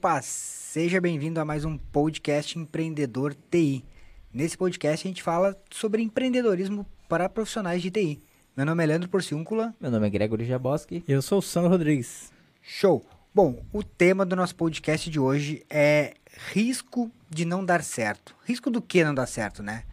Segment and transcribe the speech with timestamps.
[0.00, 3.84] Opa, seja bem-vindo a mais um podcast Empreendedor TI.
[4.32, 8.18] Nesse podcast a gente fala sobre empreendedorismo para profissionais de TI.
[8.56, 9.74] Meu nome é Leandro Porciúncula.
[9.78, 11.04] Meu nome é Gregory Jaboski.
[11.06, 12.32] Eu sou o Sandro Rodrigues.
[12.62, 13.04] Show!
[13.34, 16.14] Bom, o tema do nosso podcast de hoje é
[16.50, 18.34] risco de não dar certo.
[18.46, 19.84] Risco do que não dar certo, né?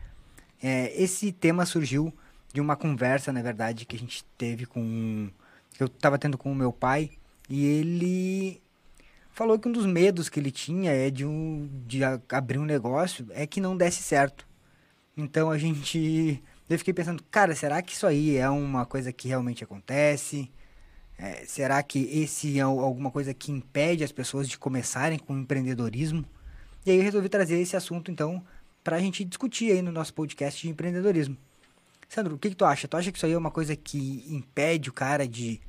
[0.64, 2.14] É, esse tema surgiu
[2.54, 5.30] de uma conversa, na verdade, que a gente teve com.
[5.74, 7.12] que eu estava tendo com o meu pai,
[7.50, 8.62] e ele
[9.38, 13.28] falou que um dos medos que ele tinha é de, um, de abrir um negócio
[13.30, 14.48] é que não desse certo.
[15.16, 16.42] Então a gente.
[16.68, 20.52] Eu fiquei pensando, cara, será que isso aí é uma coisa que realmente acontece?
[21.20, 26.26] É, será que esse é alguma coisa que impede as pessoas de começarem com empreendedorismo?
[26.84, 28.44] E aí eu resolvi trazer esse assunto, então,
[28.84, 31.38] para a gente discutir aí no nosso podcast de empreendedorismo.
[32.10, 32.88] Sandro, o que, que, tu acha?
[32.88, 35.62] Tu acha que isso aí é uma coisa que impede o cara de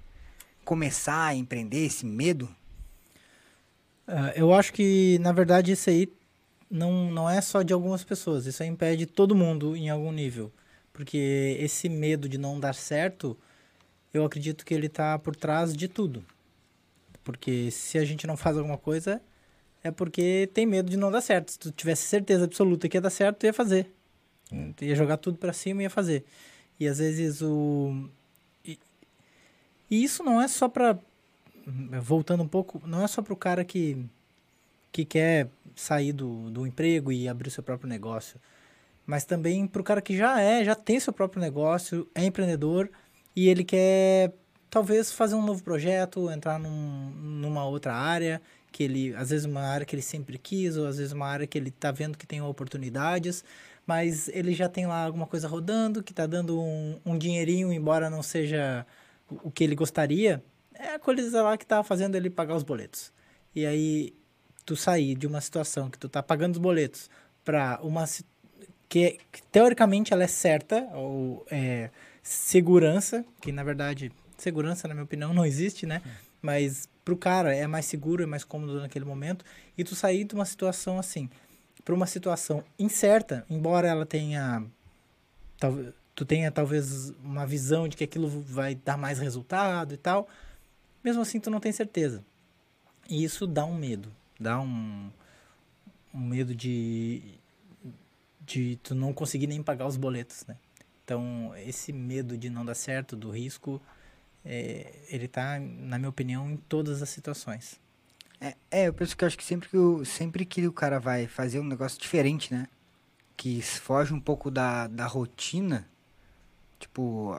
[0.65, 2.49] começar a empreender, esse medo?
[4.09, 6.10] Uh, eu acho que, na verdade, isso aí
[6.71, 8.46] não, não é só de algumas pessoas.
[8.46, 10.51] Isso aí impede todo mundo em algum nível.
[10.93, 13.37] Porque esse medo de não dar certo,
[14.13, 16.24] eu acredito que ele está por trás de tudo.
[17.23, 19.21] Porque se a gente não faz alguma coisa,
[19.85, 21.52] é porque tem medo de não dar certo.
[21.52, 23.93] Se tu tivesse certeza absoluta que ia dar certo, tu ia fazer.
[24.77, 26.25] Tu ia jogar tudo para cima e ia fazer.
[26.80, 28.09] E às vezes o.
[28.65, 28.79] E,
[29.91, 30.99] e isso não é só para
[32.01, 34.05] Voltando um pouco, não é só para o cara que,
[34.91, 38.41] que quer sair do, do emprego e abrir o seu próprio negócio,
[39.07, 42.91] mas também para o cara que já é, já tem seu próprio negócio, é empreendedor
[43.37, 44.33] e ele quer
[44.71, 49.63] talvez fazer um novo projeto, entrar num, numa outra área que ele, às vezes uma
[49.63, 52.27] área que ele sempre quis, ou às vezes uma área que ele está vendo que
[52.27, 53.45] tem oportunidades,
[53.87, 58.10] mas ele já tem lá alguma coisa rodando, que está dando um, um dinheirinho, embora
[58.10, 58.87] não seja
[59.30, 60.43] o que ele gostaria,
[60.79, 63.12] é a coisa lá que está fazendo ele pagar os boletos.
[63.54, 64.15] E aí,
[64.65, 67.10] tu sair de uma situação que tu tá pagando os boletos
[67.44, 68.04] para uma
[68.88, 71.91] que, que, teoricamente ela é certa, ou é,
[72.22, 76.00] segurança, que na verdade, segurança, na minha opinião, não existe, né?
[76.41, 79.44] Mas pro cara é mais seguro, é mais cômodo naquele momento.
[79.76, 81.28] E tu sair de uma situação assim,
[81.84, 84.64] para uma situação incerta, embora ela tenha.
[85.58, 90.28] Talvez, tu tenha talvez uma visão de que aquilo vai dar mais resultado e tal,
[91.03, 92.25] mesmo assim tu não tem certeza.
[93.09, 95.10] E isso dá um medo, dá um,
[96.12, 97.22] um medo de,
[98.41, 100.56] de tu não conseguir nem pagar os boletos, né?
[101.04, 103.81] Então, esse medo de não dar certo, do risco,
[104.44, 107.80] é, ele tá, na minha opinião, em todas as situações.
[108.41, 111.00] É, é, eu penso que eu acho que sempre que, o, sempre que o cara
[111.00, 112.69] vai fazer um negócio diferente, né?
[113.36, 115.88] Que foge um pouco da, da rotina,
[116.78, 117.34] tipo,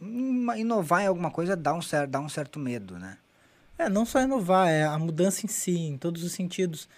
[0.00, 3.18] inovar em alguma coisa dá um, certo, dá um certo medo, né?
[3.78, 6.88] É, não só inovar, é a mudança em si, em todos os sentidos.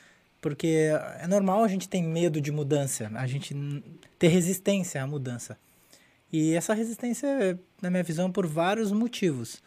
[0.41, 0.89] Porque
[1.19, 3.55] é normal a gente ter medo de mudança, a gente
[4.19, 5.59] ter resistência à mudança.
[6.33, 9.63] E essa resistência, na minha visão, por vários motivos.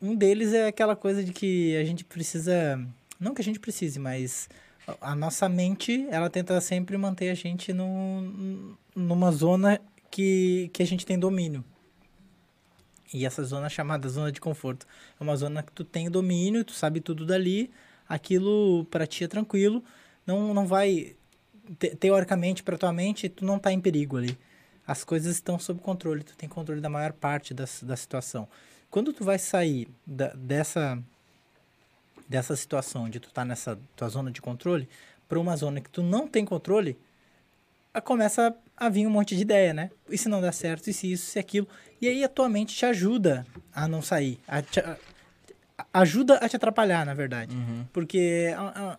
[0.00, 2.80] Um deles é aquela coisa de que a gente precisa.
[3.18, 4.48] Não que a gente precise, mas
[5.00, 9.78] a nossa mente, ela tenta sempre manter a gente no, numa zona
[10.10, 11.62] que, que a gente tem domínio.
[13.12, 14.86] E essa zona é chamada zona de conforto
[15.18, 17.70] é uma zona que tu tem domínio, tu sabe tudo dali,
[18.08, 19.82] aquilo para ti é tranquilo,
[20.26, 21.16] não, não vai
[21.78, 24.38] te, teoricamente para tua mente tu não tá em perigo ali.
[24.86, 28.48] As coisas estão sob controle, tu tem controle da maior parte da, da situação.
[28.90, 31.00] Quando tu vai sair da, dessa
[32.30, 34.88] dessa situação de tu tá nessa tua zona de controle
[35.28, 36.96] para uma zona que tu não tem controle,
[37.98, 39.90] começa a vir um monte de ideia, né?
[40.08, 41.66] E se não dá certo, e se isso, se aquilo.
[42.00, 44.38] E aí a tua mente te ajuda a não sair.
[44.46, 44.96] A te, a,
[45.92, 47.56] ajuda a te atrapalhar, na verdade.
[47.56, 47.86] Uhum.
[47.92, 48.98] Porque a, a,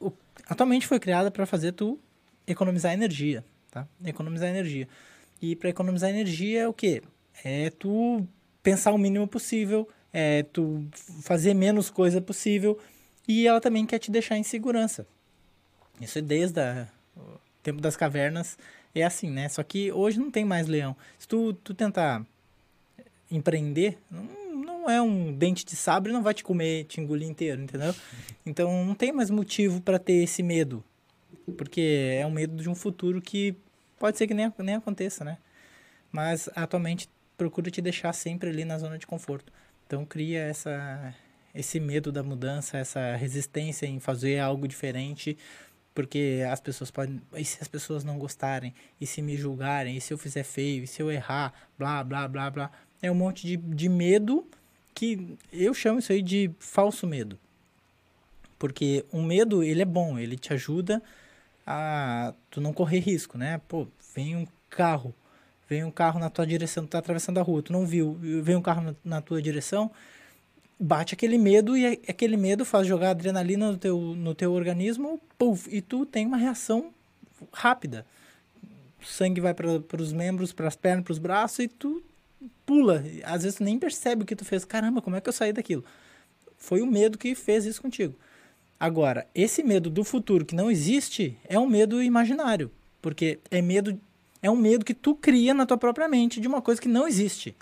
[0.00, 0.12] o,
[0.46, 1.98] a tua mente foi criada para fazer tu
[2.46, 3.86] economizar energia, tá?
[4.04, 4.88] Economizar energia.
[5.40, 7.02] E para economizar energia é o quê?
[7.44, 8.26] É tu
[8.62, 10.84] pensar o mínimo possível, é tu
[11.22, 12.78] fazer menos coisa possível.
[13.28, 15.06] E ela também quer te deixar em segurança.
[16.00, 16.88] Isso é desde a
[17.62, 18.58] tempo das cavernas
[18.94, 19.48] é assim, né?
[19.48, 20.96] Só que hoje não tem mais leão.
[21.18, 22.24] Se tu, tu tentar
[23.30, 24.24] empreender, não,
[24.64, 27.94] não é um dente de sabre, não vai te comer, te engolir inteiro, entendeu?
[28.44, 30.82] Então não tem mais motivo para ter esse medo.
[31.56, 33.54] Porque é um medo de um futuro que
[33.98, 35.38] pode ser que nem, nem aconteça, né?
[36.10, 39.52] Mas atualmente procura te deixar sempre ali na zona de conforto.
[39.86, 41.14] Então cria essa,
[41.54, 45.36] esse medo da mudança, essa resistência em fazer algo diferente
[46.00, 47.20] porque as pessoas podem.
[47.36, 48.74] E se as pessoas não gostarem?
[48.98, 49.98] E se me julgarem?
[49.98, 50.84] E se eu fizer feio?
[50.84, 51.52] E se eu errar?
[51.78, 52.70] Blá, blá, blá, blá.
[53.02, 54.46] É um monte de, de medo
[54.94, 57.38] que eu chamo isso aí de falso medo.
[58.58, 61.02] Porque o medo, ele é bom, ele te ajuda
[61.66, 63.60] a tu não correr risco, né?
[63.68, 65.14] Pô, vem um carro,
[65.68, 68.56] vem um carro na tua direção, tu tá atravessando a rua, tu não viu, vem
[68.56, 69.90] um carro na, na tua direção,
[70.80, 75.68] bate aquele medo e aquele medo faz jogar adrenalina no teu, no teu organismo, puff,
[75.70, 76.90] e tu tem uma reação
[77.52, 78.06] rápida.
[78.98, 82.02] O sangue vai para os membros, para as pernas, para os braços e tu
[82.64, 83.04] pula.
[83.24, 84.64] Às vezes tu nem percebe o que tu fez.
[84.64, 85.84] Caramba, como é que eu saí daquilo?
[86.56, 88.14] Foi o medo que fez isso contigo.
[88.78, 92.70] Agora, esse medo do futuro que não existe é um medo imaginário,
[93.02, 94.00] porque é medo
[94.42, 97.06] é um medo que tu cria na tua própria mente de uma coisa que não
[97.06, 97.54] existe.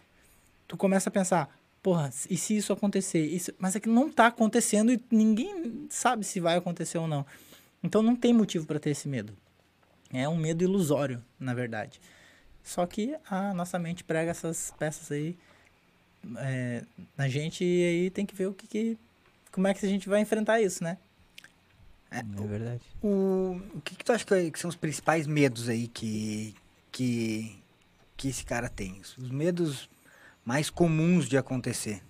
[0.69, 1.58] Tu começa a pensar,
[1.89, 3.25] porra, e se isso acontecer?
[3.25, 3.51] Isso...
[3.59, 7.25] Mas é que não está acontecendo e ninguém sabe se vai acontecer ou não.
[7.83, 9.33] Então não tem motivo para ter esse medo.
[10.13, 11.99] É um medo ilusório, na verdade.
[12.63, 15.35] Só que a nossa mente prega essas peças aí
[16.37, 16.85] é,
[17.17, 18.99] na gente e aí tem que ver o que, que
[19.51, 20.99] como é que a gente vai enfrentar isso, né?
[22.11, 22.83] É, é verdade.
[23.03, 26.55] O, o que, que tu acha que, que, são os principais medos aí que,
[26.93, 27.59] que,
[28.15, 29.01] que esse cara tem?
[29.01, 29.89] Os medos
[30.49, 32.03] mais comuns de acontecer.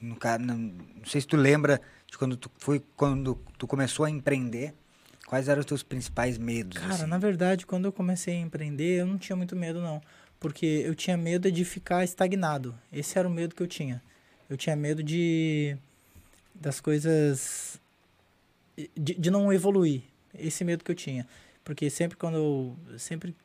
[0.00, 1.78] No, não, não sei se tu lembra
[2.10, 4.72] de quando tu foi quando tu começou a empreender.
[5.26, 6.78] Quais eram os teus principais medos?
[6.78, 7.06] Cara, assim?
[7.06, 10.00] na verdade, quando eu comecei a empreender, eu não tinha muito medo, não.
[10.40, 12.74] Porque eu tinha medo de ficar estagnado.
[12.90, 14.02] Esse era o medo que eu tinha.
[14.48, 15.76] Eu tinha medo de
[16.54, 17.78] das coisas
[18.96, 20.04] de, de não evoluir.
[20.34, 21.28] Esse medo que eu tinha.
[21.62, 22.98] Porque sempre quando eu.
[22.98, 23.36] Sempre.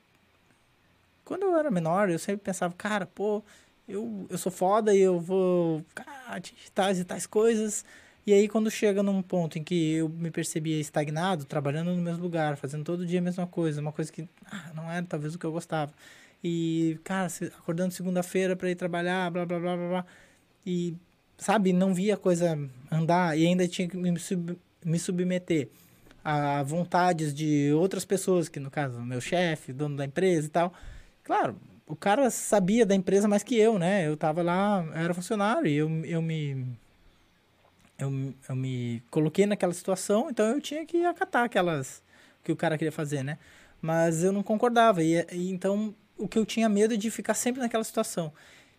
[1.26, 3.44] Quando eu era menor, eu sempre pensava, cara, pô,
[3.90, 5.84] eu, eu sou foda e eu vou
[6.28, 7.84] atingir tais e tais coisas.
[8.26, 12.22] E aí, quando chega num ponto em que eu me percebia estagnado, trabalhando no mesmo
[12.22, 15.40] lugar, fazendo todo dia a mesma coisa, uma coisa que ah, não era talvez o
[15.40, 15.92] que eu gostava.
[16.44, 17.28] E, cara,
[17.58, 20.06] acordando segunda-feira para ir trabalhar, blá, blá, blá, blá, blá.
[20.64, 20.96] E,
[21.38, 22.58] sabe, não via a coisa
[22.92, 24.56] andar e ainda tinha que me, sub,
[24.86, 25.70] me submeter
[26.24, 30.74] a vontades de outras pessoas, que no caso, meu chefe, dono da empresa e tal.
[31.24, 31.58] Claro,
[31.90, 34.08] o cara sabia da empresa mais que eu, né?
[34.08, 36.68] Eu tava lá, era funcionário e eu, eu me.
[37.98, 42.02] Eu, eu me coloquei naquela situação, então eu tinha que acatar aquelas
[42.44, 43.40] que o cara queria fazer, né?
[43.82, 45.04] Mas eu não concordava.
[45.04, 48.32] E, e então o que eu tinha medo é de ficar sempre naquela situação.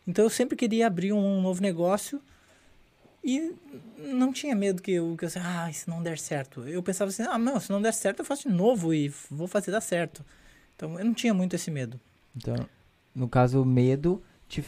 [0.06, 2.22] Então eu sempre queria abrir um novo negócio
[3.24, 3.52] e
[3.98, 6.66] não tinha medo que eu, que eu ah, se não der certo.
[6.66, 9.48] Eu pensava assim, ah, não, se não der certo eu faço de novo e vou
[9.48, 10.24] fazer dar certo.
[10.76, 12.00] Então eu não tinha muito esse medo.
[12.36, 12.54] Então,
[13.14, 14.64] no caso, o medo te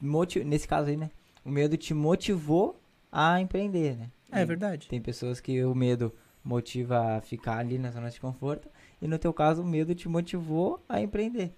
[0.00, 0.44] motiv...
[0.44, 1.10] nesse caso aí, né?
[1.44, 2.78] O medo te motivou
[3.10, 4.10] a empreender, né?
[4.30, 4.88] É, verdade.
[4.88, 6.12] Tem pessoas que o medo
[6.44, 8.68] motiva a ficar ali na zona de conforto
[9.00, 11.52] e no teu caso o medo te motivou a empreender.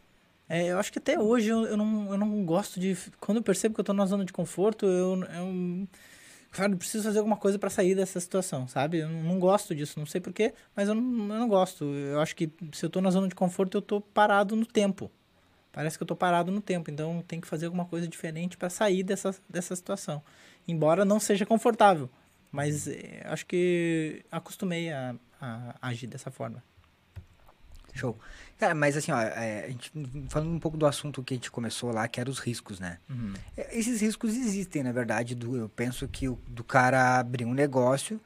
[0.49, 2.97] É, eu acho que até hoje eu, eu, não, eu não gosto de.
[3.21, 5.88] Quando eu percebo que eu tô na zona de conforto, eu, eu
[6.50, 8.99] Cara, eu preciso fazer alguma coisa para sair dessa situação, sabe?
[8.99, 11.85] Eu não gosto disso, não sei porquê, mas eu não, eu não gosto.
[11.85, 15.11] Eu acho que se eu tô na zona de conforto, eu tô parado no tempo.
[15.72, 18.69] Parece que eu tô parado no tempo, então tem que fazer alguma coisa diferente para
[18.69, 20.22] sair dessa, dessa situação.
[20.67, 22.11] Embora não seja confortável,
[22.50, 26.62] mas é, acho que acostumei a, a, a agir dessa forma.
[27.94, 28.19] Show.
[28.58, 29.93] Cara, mas assim, ó, é, a gente,
[30.28, 32.99] falando um pouco do assunto que a gente começou lá, que era os riscos, né?
[33.08, 33.32] Uhum.
[33.56, 35.34] É, esses riscos existem, na verdade.
[35.34, 38.20] Do, eu penso que o, do cara abrir um negócio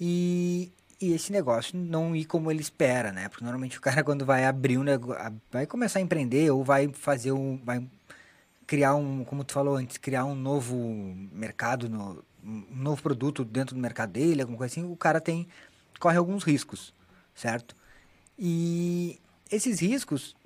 [0.00, 3.28] e, e esse negócio não ir como ele espera, né?
[3.28, 6.88] Porque normalmente o cara, quando vai abrir um negócio, vai começar a empreender ou vai
[6.88, 7.60] fazer um.
[7.64, 7.86] vai
[8.66, 10.76] criar um, como tu falou antes, criar um novo
[11.32, 15.46] mercado, no, um novo produto dentro do mercado dele, alguma coisa assim, o cara tem.
[15.98, 16.92] corre alguns riscos,
[17.34, 17.74] certo?
[18.38, 20.36] E esses riscos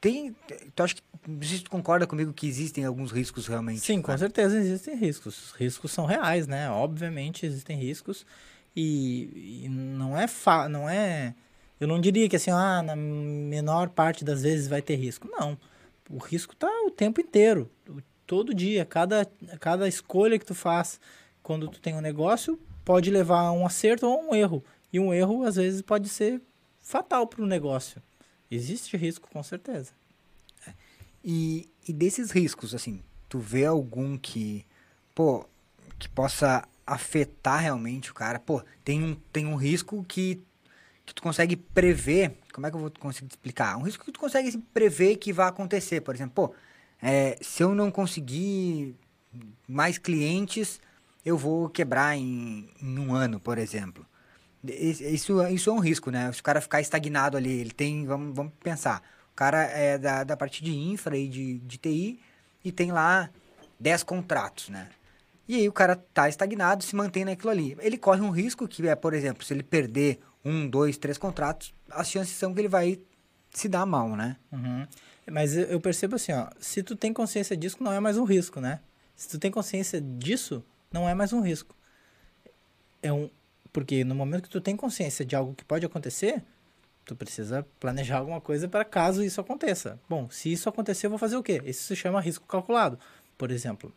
[0.00, 0.34] tem.
[0.74, 1.02] Tu acha que.
[1.28, 3.80] Você concorda comigo que existem alguns riscos realmente?
[3.80, 5.52] Sim, com certeza existem riscos.
[5.58, 6.70] Riscos são reais, né?
[6.70, 8.24] Obviamente existem riscos.
[8.76, 11.34] E, e não é fa não é.
[11.80, 15.28] Eu não diria que assim, ah, na menor parte das vezes vai ter risco.
[15.30, 15.58] Não.
[16.10, 17.70] O risco tá o tempo inteiro.
[18.26, 18.84] Todo dia.
[18.84, 19.26] Cada,
[19.58, 21.00] cada escolha que tu faz
[21.42, 24.64] quando tu tem um negócio pode levar a um acerto ou a um erro.
[24.92, 26.40] E um erro, às vezes, pode ser
[26.80, 28.02] fatal para o negócio.
[28.50, 29.92] Existe risco, com certeza.
[30.66, 30.72] É.
[31.24, 34.64] E, e desses riscos, assim, tu vê algum que,
[35.14, 35.44] pô,
[35.98, 38.38] que possa afetar realmente o cara?
[38.38, 40.42] Pô, tem um, tem um risco que,
[41.04, 42.38] que tu consegue prever.
[42.52, 43.76] Como é que eu vou conseguir explicar?
[43.76, 46.00] Um risco que tu consegue assim, prever que vai acontecer.
[46.00, 46.54] Por exemplo, pô,
[47.02, 48.94] é, se eu não conseguir
[49.68, 50.80] mais clientes,
[51.24, 54.06] eu vou quebrar em, em um ano, por exemplo.
[54.64, 56.32] Isso, isso é um risco, né?
[56.32, 59.02] Se o cara ficar estagnado ali, ele tem, vamos, vamos pensar,
[59.32, 62.20] o cara é da, da parte de infra e de, de TI
[62.64, 63.30] e tem lá
[63.78, 64.88] 10 contratos, né?
[65.48, 67.76] E aí o cara tá estagnado, se mantém naquilo ali.
[67.80, 71.72] Ele corre um risco que é, por exemplo, se ele perder um, dois, três contratos,
[71.90, 72.98] as chances são que ele vai
[73.50, 74.36] se dar mal, né?
[74.52, 74.86] Uhum.
[75.30, 78.60] Mas eu- percebo assim, ó, se tu tem consciência disso, não é mais um risco,
[78.60, 78.80] né?
[79.14, 81.74] Se tu tem consciência disso, não é mais um risco.
[83.02, 83.30] É um
[83.72, 86.42] porque no momento que tu tem consciência de algo que pode acontecer,
[87.04, 90.00] tu precisa planejar alguma coisa para caso isso aconteça.
[90.08, 91.60] Bom, se isso acontecer, eu vou fazer o quê?
[91.62, 92.98] Isso se chama risco calculado.
[93.36, 93.92] Por exemplo,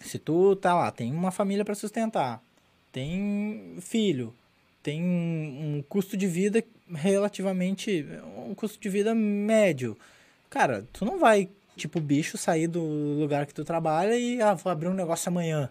[0.00, 2.42] se tu tá lá, tem uma família para sustentar,
[2.92, 4.34] tem filho,
[4.82, 8.06] tem um custo de vida relativamente
[8.48, 9.96] um custo de vida médio.
[10.48, 14.72] Cara, tu não vai, tipo, bicho sair do lugar que tu trabalha e ah, vou
[14.72, 15.70] abrir um negócio amanhã.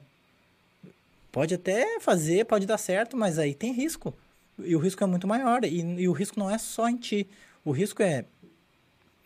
[1.31, 4.13] Pode até fazer, pode dar certo, mas aí tem risco.
[4.57, 5.63] E o risco é muito maior.
[5.63, 7.27] E, e o risco não é só em ti.
[7.63, 8.25] O risco é.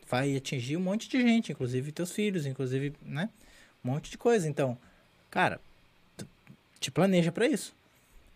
[0.09, 3.29] Vai atingir um monte de gente, inclusive teus filhos, inclusive, né?
[3.83, 4.47] Um monte de coisa.
[4.47, 4.77] Então,
[5.33, 5.59] cara,
[6.79, 7.73] te planeja para isso.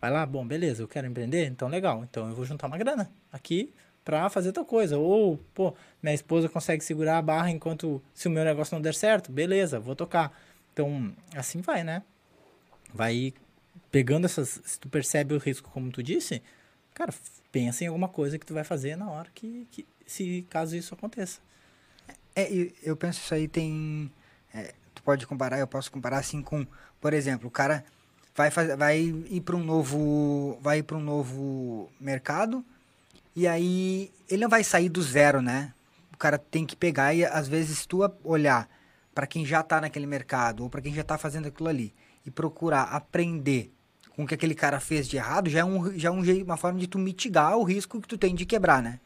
[0.00, 2.02] Vai lá, bom, beleza, eu quero empreender, então legal.
[2.02, 3.72] Então eu vou juntar uma grana aqui
[4.04, 4.98] pra fazer tal coisa.
[4.98, 8.94] Ou, pô, minha esposa consegue segurar a barra enquanto se o meu negócio não der
[8.94, 10.36] certo, beleza, vou tocar.
[10.72, 12.02] Então, assim vai, né?
[12.92, 13.32] Vai
[13.92, 14.60] pegando essas.
[14.64, 16.42] Se tu percebe o risco, como tu disse,
[16.94, 17.14] cara,
[17.52, 20.94] pensa em alguma coisa que tu vai fazer na hora que, que se caso isso
[20.94, 21.38] aconteça.
[22.34, 22.48] É,
[22.82, 24.10] eu penso isso aí tem.
[25.08, 26.66] Pode comparar, eu posso comparar assim com,
[27.00, 27.82] por exemplo, o cara
[28.36, 30.58] vai, fazer, vai ir para um novo.
[30.60, 32.62] Vai para um novo mercado
[33.34, 35.72] e aí ele não vai sair do zero, né?
[36.12, 38.68] O cara tem que pegar e às vezes tu olhar
[39.14, 41.94] para quem já tá naquele mercado ou para quem já tá fazendo aquilo ali
[42.26, 43.72] e procurar aprender
[44.14, 46.58] com o que aquele cara fez de errado, já é, um, já é um uma
[46.58, 49.00] forma de tu mitigar o risco que tu tem de quebrar, né?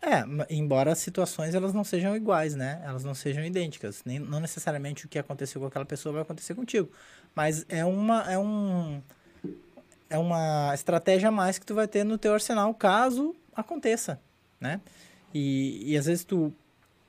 [0.00, 2.80] É, embora as situações elas não sejam iguais, né?
[2.84, 4.02] Elas não sejam idênticas.
[4.04, 6.88] Nem, não necessariamente o que aconteceu com aquela pessoa vai acontecer contigo.
[7.34, 9.02] Mas é uma, é um,
[10.08, 14.20] é uma estratégia a mais que tu vai ter no teu arsenal caso aconteça,
[14.60, 14.80] né?
[15.34, 16.52] E, e às vezes tu,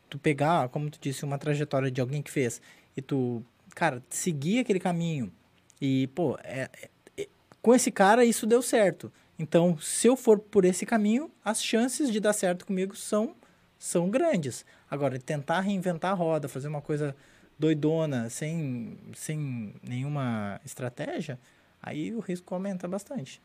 [0.09, 2.59] tu pegar, como tu disse, uma trajetória de alguém que fez
[2.97, 3.43] e tu,
[3.75, 5.31] cara, seguir aquele caminho
[5.79, 7.27] e, pô, é, é- é-
[7.61, 9.11] com esse cara isso deu certo.
[9.39, 13.33] Então, se eu for por esse caminho, as chances de dar certo comigo são,
[13.77, 14.65] são grandes.
[14.91, 17.15] Agora, tentar reinventar a roda, fazer uma coisa
[17.57, 21.39] doidona, sem, sem nenhuma estratégia,
[21.81, 23.41] aí o risco aumenta bastante.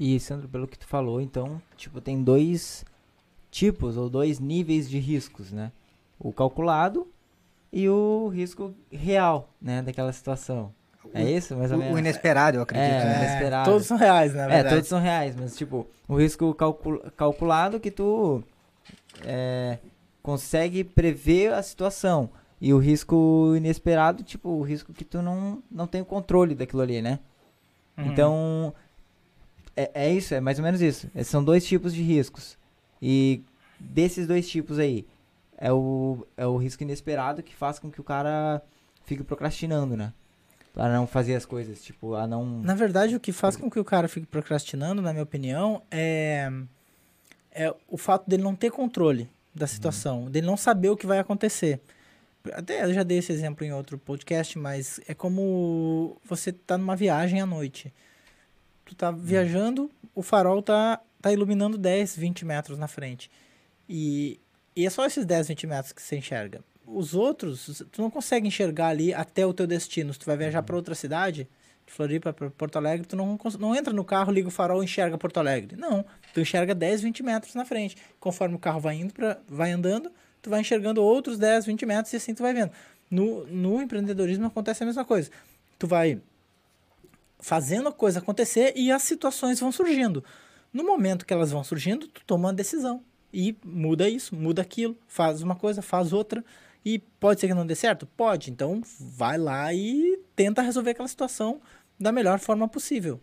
[0.00, 2.84] E, Sandro, pelo que tu falou, então, tipo, tem dois
[3.50, 5.72] tipos ou dois níveis de riscos, né?
[6.18, 7.06] O calculado
[7.72, 10.74] e o risco real, né, daquela situação.
[11.14, 11.94] É isso, mais ou O, menos?
[11.96, 13.24] o inesperado, eu acredito, É, né?
[13.24, 13.70] inesperado.
[13.70, 14.74] Todos são reais, na É, verdade.
[14.76, 18.42] todos são reais, mas tipo, o risco calcul- calculado que tu
[19.24, 19.78] é,
[20.22, 22.28] consegue prever a situação.
[22.60, 26.82] E o risco inesperado, tipo, o risco que tu não, não tem o controle daquilo
[26.82, 27.18] ali, né?
[27.98, 28.06] Uhum.
[28.06, 28.74] Então,
[29.76, 31.08] é, é isso, é mais ou menos isso.
[31.14, 32.56] Esses são dois tipos de riscos.
[33.00, 33.42] E
[33.78, 35.06] desses dois tipos aí,
[35.58, 38.62] é o, é o risco inesperado que faz com que o cara
[39.04, 40.12] fique procrastinando, né?
[40.76, 42.60] Pra não fazer as coisas, tipo, a não...
[42.60, 46.52] Na verdade, o que faz com que o cara fique procrastinando, na minha opinião, é,
[47.50, 51.18] é o fato dele não ter controle da situação, dele não saber o que vai
[51.18, 51.80] acontecer.
[52.52, 56.94] Até eu já dei esse exemplo em outro podcast, mas é como você tá numa
[56.94, 57.90] viagem à noite.
[58.84, 63.30] Tu tá viajando, o farol tá, tá iluminando 10, 20 metros na frente.
[63.88, 64.38] E,
[64.76, 66.60] e é só esses 10, 20 metros que você enxerga.
[66.86, 70.12] Os outros, tu não consegue enxergar ali até o teu destino.
[70.12, 71.48] Se tu vai viajar para outra cidade,
[71.86, 74.84] de Floripa para Porto Alegre, tu não, não entra no carro, liga o farol e
[74.84, 75.76] enxerga Porto Alegre.
[75.76, 77.96] Não, tu enxerga 10, 20 metros na frente.
[78.18, 80.10] Conforme o carro vai indo pra, vai andando,
[80.42, 82.72] tu vai enxergando outros 10, 20 metros e assim tu vai vendo.
[83.08, 85.30] No, no empreendedorismo acontece a mesma coisa.
[85.78, 86.20] Tu vai
[87.38, 90.24] fazendo a coisa acontecer e as situações vão surgindo.
[90.72, 93.02] No momento que elas vão surgindo, tu toma uma decisão
[93.32, 96.44] e muda isso, muda aquilo, faz uma coisa, faz outra
[96.86, 98.06] e pode ser que não dê certo?
[98.06, 98.48] Pode.
[98.48, 101.60] Então vai lá e tenta resolver aquela situação
[101.98, 103.20] da melhor forma possível.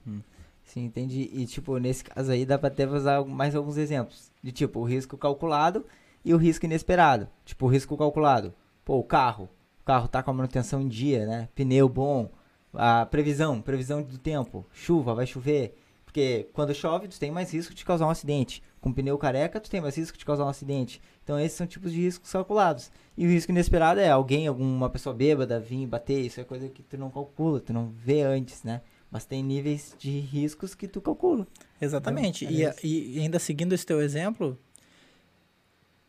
[0.65, 1.29] Sim, entendi.
[1.31, 4.29] E, tipo, nesse caso aí dá pra até usar mais alguns exemplos.
[4.43, 5.85] De, tipo, o risco calculado
[6.25, 7.29] e o risco inesperado.
[7.45, 8.53] Tipo, o risco calculado.
[8.83, 9.49] Pô, o carro.
[9.81, 11.47] O carro tá com a manutenção em dia, né?
[11.55, 12.29] Pneu bom.
[12.73, 14.65] A previsão, previsão do tempo.
[14.73, 15.81] Chuva, vai chover.
[16.13, 18.61] Porque quando chove, tu tem mais risco de causar um acidente.
[18.79, 21.01] Com pneu careca, tu tem mais risco de causar um acidente.
[21.23, 22.91] Então, esses são tipos de riscos calculados.
[23.17, 26.21] E o risco inesperado é alguém, alguma pessoa bêbada vir bater.
[26.23, 28.81] Isso é coisa que tu não calcula, tu não vê antes, né?
[29.09, 31.47] Mas tem níveis de riscos que tu calcula.
[31.81, 32.45] Exatamente.
[32.45, 34.55] E, é e ainda seguindo esse teu exemplo,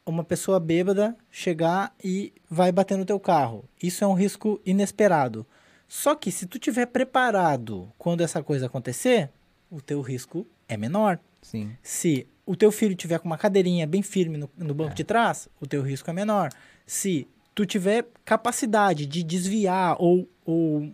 [0.04, 3.64] uma pessoa bêbada chegar e vai bater no teu carro.
[3.82, 5.46] Isso é um risco inesperado.
[5.88, 9.30] Só que se tu tiver preparado quando essa coisa acontecer,
[9.74, 11.18] o teu risco é menor.
[11.42, 11.76] Sim.
[11.82, 15.48] Se o teu filho tiver com uma cadeirinha bem firme no, no banco de trás,
[15.60, 16.50] o teu risco é menor.
[16.86, 20.88] Se tu tiver capacidade de desviar ou, ou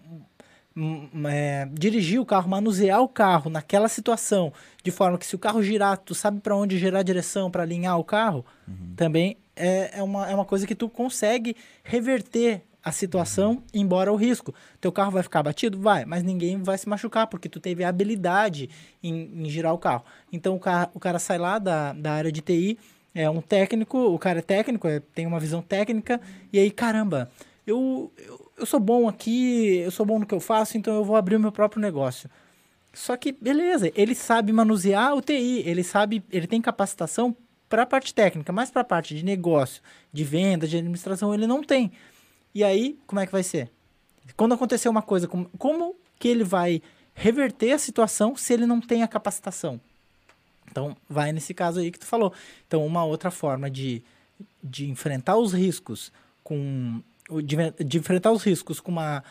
[0.75, 5.39] hum, é, dirigir o carro, manusear o carro naquela situação, de forma que se o
[5.39, 8.47] carro girar, tu sabe para onde girar a direção para alinhar o carro,
[8.97, 14.17] também é, é, uma, é uma coisa que tu consegue reverter a situação, embora o
[14.17, 14.55] risco.
[14.81, 15.79] Teu carro vai ficar batido?
[15.79, 18.71] Vai, mas ninguém vai se machucar, porque tu teve a habilidade
[19.03, 20.05] em, em girar o carro.
[20.33, 22.79] Então o cara, o cara sai lá da, da área de TI,
[23.15, 26.21] é um técnico, o cara é técnico, é, tem uma visão técnica,
[26.53, 27.31] e aí, caramba,
[27.67, 31.05] eu, eu, eu sou bom aqui, eu sou bom no que eu faço, então eu
[31.05, 32.31] vou abrir o meu próprio negócio.
[32.93, 37.37] Só que, beleza, ele sabe manusear o TI, ele sabe, ele tem capacitação
[37.69, 39.81] para a parte técnica, mas para a parte de negócio,
[40.13, 41.93] de venda, de administração, ele não tem.
[42.55, 43.71] E aí, como é que vai ser?
[44.37, 46.83] Quando acontecer uma coisa, como, como que ele vai
[47.15, 49.81] reverter a situação se ele não tem a capacitação?
[50.71, 52.33] Então, vai nesse caso aí que tu falou.
[52.67, 54.03] Então, uma outra forma de,
[54.63, 56.13] de enfrentar os riscos
[56.45, 57.03] com
[57.43, 59.23] de, de enfrentar os riscos com uma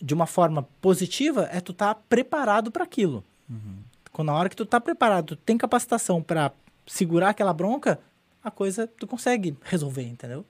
[0.00, 3.24] de uma forma positiva é tu estar tá preparado para aquilo.
[3.48, 3.78] Uhum.
[4.12, 6.52] Quando na hora que tu tá preparado, tu tem capacitação para
[6.86, 7.98] segurar aquela bronca,
[8.44, 10.44] a coisa tu consegue resolver, entendeu?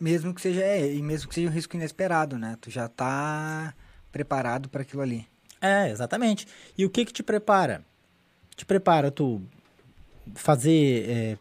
[0.00, 2.56] Mesmo que seja, é, e mesmo que seja um risco inesperado, né?
[2.60, 3.74] Tu já tá
[4.10, 5.26] preparado para aquilo ali.
[5.60, 6.46] É, exatamente.
[6.76, 7.84] E o que que te prepara?
[8.56, 9.40] Te prepara tu
[10.34, 11.38] fazer, é,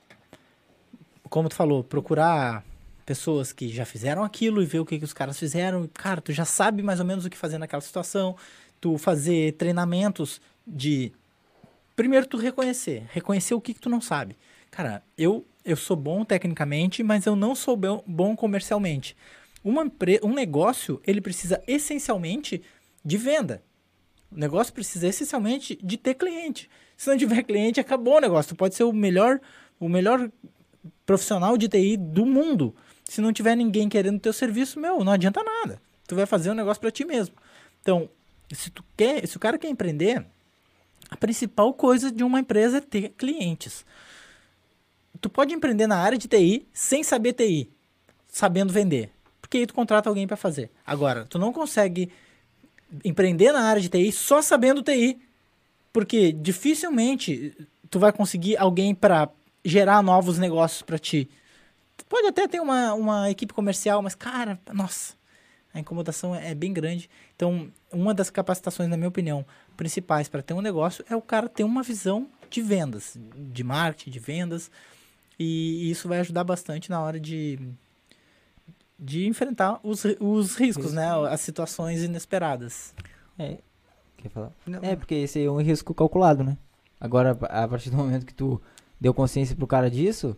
[1.30, 2.64] como tu falou, procurar
[3.06, 5.90] pessoas que já fizeram aquilo e ver o que, que os caras fizeram.
[5.94, 8.36] Cara, tu já sabe mais ou menos o que fazer naquela situação.
[8.80, 11.12] Tu fazer treinamentos de.
[11.96, 13.06] Primeiro, tu reconhecer.
[13.12, 14.36] Reconhecer o que, que tu não sabe.
[14.72, 19.16] Cara, eu, eu sou bom tecnicamente, mas eu não sou bom comercialmente.
[19.64, 19.90] Uma
[20.24, 22.62] um negócio, ele precisa essencialmente
[23.04, 23.64] de venda.
[24.32, 26.70] O negócio precisa essencialmente de ter cliente.
[26.98, 28.56] Se não tiver cliente, acabou o negócio.
[28.56, 29.40] Tu pode ser o melhor,
[29.80, 30.30] o melhor
[31.06, 32.76] profissional de TI do mundo.
[33.04, 35.82] Se não tiver ninguém querendo teu serviço, meu, não adianta nada.
[36.08, 37.36] Tu vai fazer um negócio para ti mesmo.
[37.82, 38.10] Então,
[38.52, 40.26] se tu quer, se o cara quer empreender,
[41.10, 43.86] a principal coisa de uma empresa é ter clientes.
[45.24, 47.72] Tu pode empreender na área de TI sem saber TI,
[48.28, 49.10] sabendo vender,
[49.40, 50.70] porque aí tu contrata alguém para fazer.
[50.86, 52.12] Agora, tu não consegue
[53.06, 55.18] empreender na área de TI só sabendo TI,
[55.94, 57.56] porque dificilmente
[57.90, 59.30] tu vai conseguir alguém para
[59.64, 61.30] gerar novos negócios para ti.
[62.10, 65.14] Pode até ter uma, uma equipe comercial, mas, cara, nossa,
[65.74, 67.10] a incomodação é, é bem grande.
[67.34, 69.46] Então, uma das capacitações, na minha opinião,
[69.78, 74.12] principais para ter um negócio é o cara ter uma visão de vendas, de marketing,
[74.12, 74.70] de vendas.
[75.40, 77.60] E isso vai ajudar bastante na hora de,
[79.00, 81.08] de enfrentar os, os riscos, né?
[81.30, 82.94] As situações inesperadas.
[83.38, 83.58] É,
[84.18, 84.52] quer falar?
[84.66, 84.80] Não.
[84.82, 86.58] É, porque esse é um risco calculado, né?
[87.00, 88.62] Agora, a partir do momento que tu
[89.00, 90.38] deu consciência pro cara disso,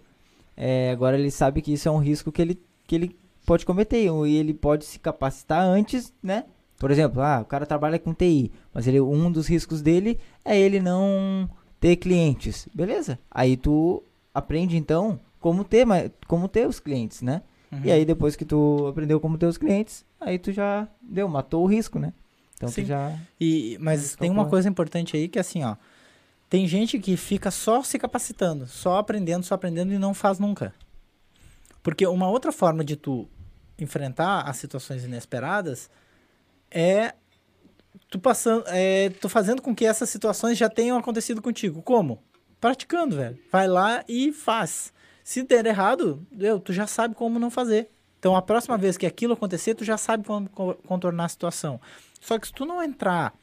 [0.58, 4.06] é, agora ele sabe que isso é um risco que ele, que ele pode cometer
[4.06, 6.46] e ele pode se capacitar antes, né?
[6.78, 10.60] Por exemplo, ah, o cara trabalha com TI, mas ele, um dos riscos dele é
[10.60, 12.68] ele não ter clientes.
[12.74, 13.20] Beleza?
[13.32, 14.04] Aí tu
[14.36, 15.88] aprende então como ter,
[16.28, 17.42] como ter os clientes, né?
[17.72, 17.82] Uhum.
[17.86, 21.64] E aí depois que tu aprendeu como ter os clientes, aí tu já deu, matou
[21.64, 22.14] o risco, né?
[22.56, 22.84] Então Sim.
[22.84, 23.18] tu já.
[23.40, 25.76] E, mas tem uma coisa importante aí que é assim, ó.
[26.50, 30.74] Tem gente que fica só se capacitando, só aprendendo, só aprendendo e não faz nunca.
[31.82, 33.28] Porque uma outra forma de tu
[33.80, 35.90] enfrentar as situações inesperadas
[36.72, 37.14] é
[38.10, 41.82] tu passando, é, tu fazendo com que essas situações já tenham acontecido contigo.
[41.82, 42.22] Como?
[42.66, 43.38] Praticando, velho.
[43.52, 44.92] Vai lá e faz.
[45.24, 47.92] Se der errado, eu, tu já sabe como não fazer.
[48.18, 50.50] Então, a próxima vez que aquilo acontecer, tu já sabe como
[50.88, 51.80] contornar a situação.
[52.20, 53.36] Só que se tu não entrar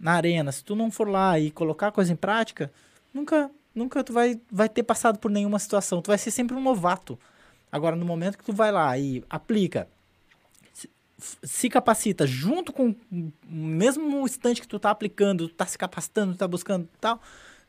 [0.00, 2.72] na arena, se tu não for lá e colocar a coisa em prática,
[3.12, 6.00] nunca, nunca tu vai, vai ter passado por nenhuma situação.
[6.00, 7.18] Tu vai ser sempre um novato.
[7.70, 9.86] Agora, no momento que tu vai lá e aplica,
[11.42, 16.32] se, capacita junto com o mesmo instante que tu tá aplicando, tu tá se capacitando,
[16.32, 17.20] tu tá buscando tal,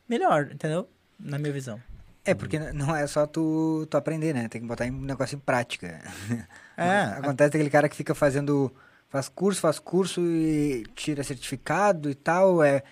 [0.08, 0.88] melhor, entendeu?
[1.18, 1.80] Na minha visão.
[2.24, 4.48] É, porque não é só tu, tu aprender, né?
[4.48, 6.00] Tem que botar um negócio em prática.
[6.76, 7.02] É.
[7.18, 8.74] Acontece aquele cara que fica fazendo
[9.14, 12.82] faz curso, faz curso e tira certificado e tal, é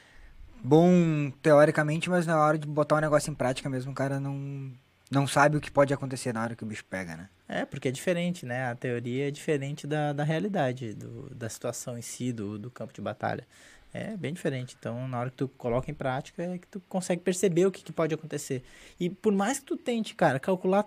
[0.63, 4.21] bom teoricamente, mas na hora de botar o um negócio em prática mesmo, o cara
[4.21, 4.71] não,
[5.11, 7.29] não sabe o que pode acontecer na hora que o bicho pega, né?
[7.49, 8.71] É, porque é diferente, né?
[8.71, 12.93] A teoria é diferente da, da realidade, do, da situação em si, do, do campo
[12.93, 13.45] de batalha.
[13.93, 14.77] É bem diferente.
[14.79, 17.83] Então, na hora que tu coloca em prática, é que tu consegue perceber o que,
[17.83, 18.63] que pode acontecer.
[18.99, 20.87] E por mais que tu tente, cara, calcular...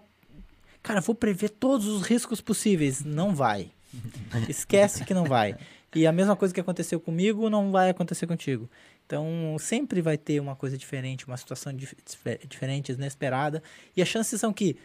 [0.82, 3.04] Cara, vou prever todos os riscos possíveis.
[3.04, 3.72] Não vai
[4.50, 5.56] Esquece que não vai.
[5.94, 8.70] E a mesma coisa que aconteceu comigo não vai acontecer contigo.
[9.06, 11.96] Então, sempre vai ter uma coisa diferente, uma situação dif
[12.48, 13.62] diferente, inesperada.
[13.96, 14.78] E as chances são que,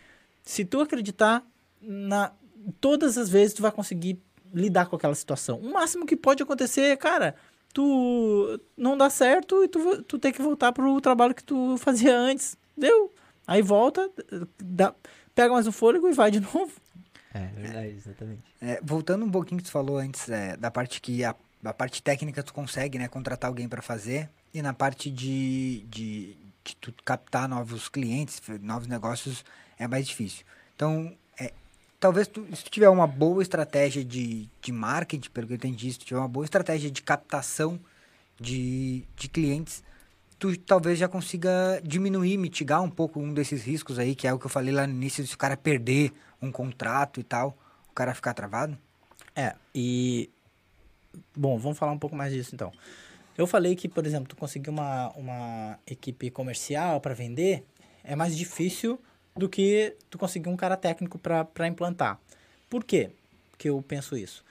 [0.43, 1.43] se tu acreditar,
[1.81, 2.33] na,
[2.81, 4.21] todas as vezes tu vai conseguir
[4.53, 5.59] lidar com aquela situação.
[5.59, 7.35] O máximo que pode acontecer, cara,
[7.73, 12.17] tu não dá certo e tu, tu tem que voltar pro trabalho que tu fazia
[12.17, 12.57] antes.
[12.77, 13.13] Deu?
[13.47, 14.11] Aí volta,
[14.59, 14.95] dá,
[15.35, 16.73] pega mais um fôlego e vai de novo.
[17.33, 18.43] É verdade, exatamente.
[18.61, 22.03] É, voltando um pouquinho que tu falou antes é, da parte que a, a parte
[22.03, 26.93] técnica tu consegue, né, contratar alguém para fazer e na parte de, de, de tu
[27.05, 29.45] captar novos clientes, novos negócios
[29.79, 30.45] é mais difícil.
[30.75, 31.17] Então,
[32.01, 35.93] talvez tu, se tu tiver uma boa estratégia de, de marketing, pelo que eu entendi,
[35.93, 37.79] se tu tiver uma boa estratégia de captação
[38.41, 39.85] de, de clientes,
[40.39, 44.39] tu talvez já consiga diminuir, mitigar um pouco um desses riscos aí, que é o
[44.39, 46.11] que eu falei lá no início, se o cara perder
[46.41, 47.57] um contrato e tal,
[47.91, 48.77] o cara ficar travado?
[49.37, 50.31] É, e.
[51.37, 52.73] Bom, vamos falar um pouco mais disso então.
[53.37, 57.65] Eu falei que, por exemplo, tu conseguir uma, uma equipe comercial para vender
[58.03, 58.99] é mais difícil
[59.37, 62.19] do que tu conseguir um cara técnico para implantar.
[62.69, 63.11] Por quê
[63.59, 64.45] que eu penso isso?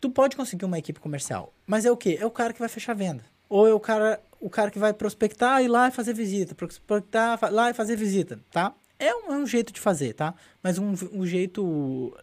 [0.00, 2.16] Tu pode conseguir uma equipe comercial, mas é o quê?
[2.20, 3.24] É o cara que vai fechar a venda.
[3.48, 7.38] Ou é o cara, o cara que vai prospectar e lá e fazer visita, prospectar
[7.52, 8.72] lá e fazer visita, tá?
[8.98, 10.34] É um, é um jeito de fazer, tá?
[10.62, 12.16] Mas um, um jeito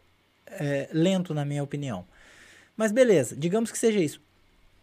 [0.46, 2.06] é, lento, na minha opinião.
[2.76, 4.22] Mas beleza, digamos que seja isso.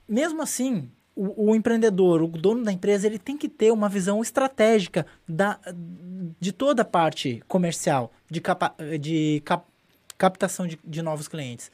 [0.09, 4.21] Mesmo assim, o, o, empreendedor, o dono da empresa, ele tem que ter uma visão
[4.21, 5.59] estratégica da,
[6.41, 9.65] de toda a parte comercial, de, capa, de cap,
[10.19, 11.71] captação de, de novos clientes.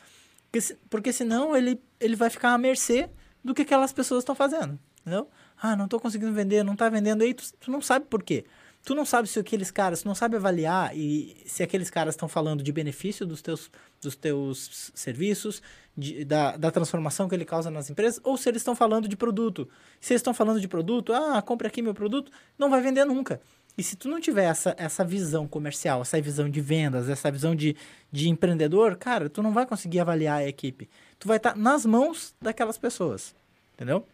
[0.51, 3.09] Porque, porque senão ele, ele vai ficar à mercê
[3.43, 4.79] do que aquelas pessoas estão fazendo.
[5.01, 5.29] Entendeu?
[5.61, 8.45] Ah, não estou conseguindo vender, não está vendendo aí, tu, tu não sabe por quê.
[8.85, 12.29] Tu não sabe se aqueles caras, tu não sabe avaliar e se aqueles caras estão
[12.29, 15.63] falando de benefício dos teus, dos teus serviços,
[15.97, 19.17] de, da, da transformação que ele causa nas empresas, ou se eles estão falando de
[19.17, 19.69] produto.
[20.01, 23.41] Se eles estão falando de produto, ah, compre aqui meu produto, não vai vender nunca.
[23.77, 27.55] E se tu não tiver essa, essa visão comercial, essa visão de vendas, essa visão
[27.55, 27.77] de,
[28.11, 30.89] de empreendedor, cara, tu não vai conseguir avaliar a equipe.
[31.19, 33.35] Tu vai estar tá nas mãos daquelas pessoas.
[33.75, 34.07] Entendeu?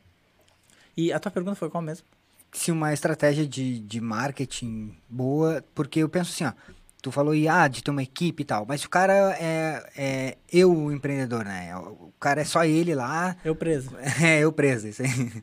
[0.96, 2.06] E a tua pergunta foi qual mesmo?
[2.56, 6.52] Se uma estratégia de, de marketing boa, porque eu penso assim, ó,
[7.02, 10.74] tu falou ah, de ter uma equipe e tal, mas o cara é, é eu
[10.74, 11.76] o empreendedor, né?
[11.76, 13.36] O cara é só ele lá.
[13.44, 13.90] Eu preso.
[14.22, 15.08] É, eu preso, isso aí.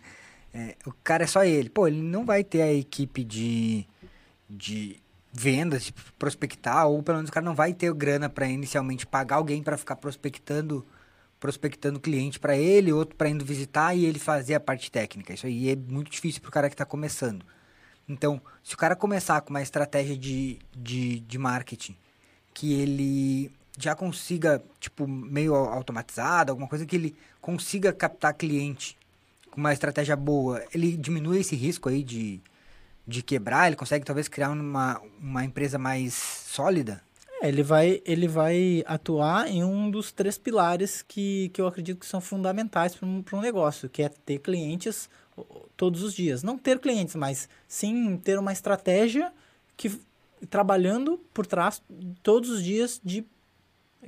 [0.55, 1.67] É, o cara é só ele.
[1.67, 3.87] Pô, ele não vai ter a equipe de,
[4.47, 9.07] de vendas, de prospectar, ou pelo menos o cara não vai ter grana para inicialmente
[9.07, 10.85] pagar alguém para ficar prospectando
[11.43, 15.33] prospectando cliente para ele, outro para indo visitar e ele fazer a parte técnica.
[15.33, 17.45] Isso aí é muito difícil para o cara que está começando.
[18.07, 21.97] Então, se o cara começar com uma estratégia de, de, de marketing
[22.53, 28.97] que ele já consiga, tipo, meio automatizada, alguma coisa que ele consiga captar cliente
[29.51, 32.39] com uma estratégia boa, ele diminui esse risco aí de,
[33.05, 37.03] de quebrar, ele consegue talvez criar uma, uma empresa mais sólida?
[37.49, 42.05] Ele vai, ele vai atuar em um dos três pilares que, que eu acredito que
[42.05, 45.09] são fundamentais para um, um negócio, que é ter clientes
[45.75, 46.41] todos os dias.
[46.41, 49.31] Não ter clientes, mas sim ter uma estratégia
[49.75, 49.91] que
[50.49, 51.81] trabalhando por trás
[52.21, 53.25] todos os dias de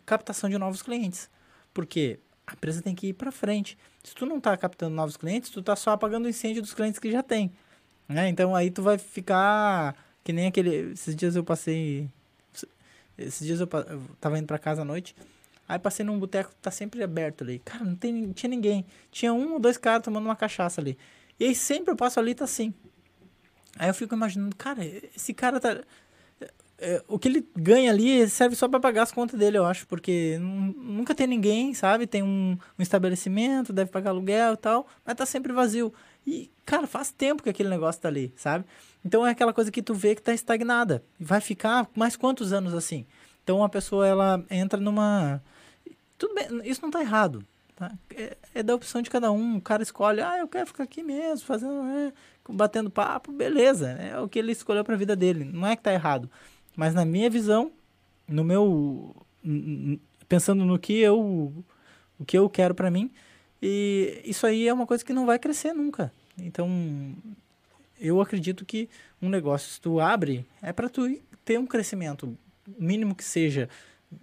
[0.06, 1.30] captação de novos clientes.
[1.74, 3.78] Porque a empresa tem que ir para frente.
[4.04, 7.00] Se tu não está captando novos clientes, tu está só apagando o incêndio dos clientes
[7.00, 7.52] que já tem.
[8.08, 8.30] Né?
[8.30, 10.92] Então aí tu vai ficar que nem aquele.
[10.94, 12.10] Esses dias eu passei
[13.18, 15.16] esses dias eu, eu tava indo pra casa à noite.
[15.68, 17.60] Aí passei num boteco que tá sempre aberto ali.
[17.60, 18.86] Cara, não, tem, não tinha ninguém.
[19.12, 20.98] Tinha um ou dois caras tomando uma cachaça ali.
[21.40, 22.74] E aí sempre eu passo ali e tá assim.
[23.78, 25.82] Aí eu fico imaginando, cara, esse cara tá.
[26.78, 29.88] É, o que ele ganha ali serve só para pagar as contas dele, eu acho,
[29.88, 32.06] porque nunca tem ninguém, sabe?
[32.06, 35.94] Tem um, um, estabelecimento, deve pagar aluguel e tal, mas tá sempre vazio.
[36.28, 38.66] E, cara, faz tempo que aquele negócio tá ali, sabe?
[39.06, 41.04] Então é aquela coisa que tu vê que tá estagnada.
[41.20, 43.06] Vai ficar mais quantos anos assim?
[43.44, 45.44] Então a pessoa ela entra numa.
[46.18, 47.46] Tudo bem, isso não tá errado.
[47.76, 47.92] Tá?
[48.16, 49.58] É, é, da opção de cada um.
[49.58, 52.14] O cara escolhe, ah, eu quero ficar aqui mesmo, fazendo, é,
[52.50, 53.90] batendo papo, beleza.
[53.92, 55.44] É o que ele escolheu para a vida dele.
[55.44, 56.30] Não é que tá errado.
[56.76, 57.72] Mas na minha visão,
[58.28, 59.16] no meu.
[60.28, 61.54] Pensando no que eu.
[62.18, 63.12] O que eu quero para mim.
[63.62, 66.12] E isso aí é uma coisa que não vai crescer nunca.
[66.38, 66.68] Então,
[68.00, 68.90] eu acredito que
[69.22, 72.38] um negócio, se tu abre, é para tu ter um crescimento,
[72.78, 73.70] mínimo que seja,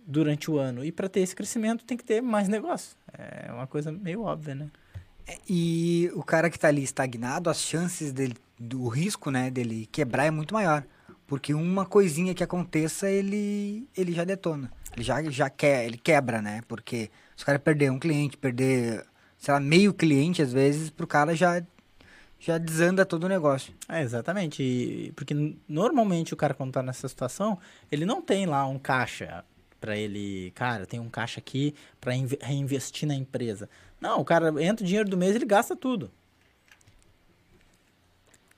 [0.07, 0.85] durante o ano.
[0.85, 2.97] E para ter esse crescimento, tem que ter mais negócio.
[3.13, 4.71] É uma coisa meio óbvia, né?
[5.27, 9.89] É, e o cara que está ali estagnado, as chances dele, do risco, né, dele
[9.91, 10.85] quebrar é muito maior.
[11.27, 14.71] Porque uma coisinha que aconteça, ele, ele já detona.
[14.95, 16.61] ele já, já quer, ele quebra, né?
[16.69, 19.07] Porque os caras perder um cliente, perder,
[19.39, 21.63] sei lá, meio cliente, às vezes, pro cara já,
[22.45, 23.73] já desanda todo o negócio.
[23.89, 24.63] É, exatamente.
[24.63, 25.33] E- porque
[25.69, 27.57] normalmente o cara, quando tá nessa situação,
[27.91, 29.45] ele não tem lá um caixa
[29.81, 31.75] pra ele, cara, tem um caixa aqui
[32.09, 33.69] inve- reinvestir na empresa.
[34.01, 36.11] Não, o cara entra o dinheiro do mês, ele gasta tudo.